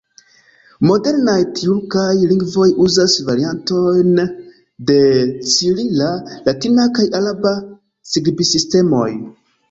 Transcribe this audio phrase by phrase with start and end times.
[0.91, 4.21] Modernaj tjurkaj lingvoj uzas variantojn
[4.91, 4.95] de
[5.51, 6.07] cirila,
[6.49, 7.53] latina kaj araba
[8.13, 9.11] skribsistemoj.